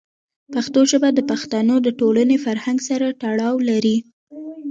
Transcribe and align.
پښتو 0.53 0.79
ژبه 0.91 1.09
د 1.13 1.19
پښتنو 1.31 1.75
د 1.85 1.87
ټولنې 1.99 2.37
فرهنګ 2.45 2.79
سره 2.89 3.07
تړاو 3.21 3.55
لري. 3.69 3.97